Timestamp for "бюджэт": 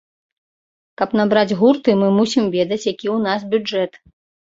3.57-4.05